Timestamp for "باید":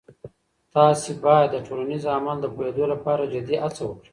1.23-1.47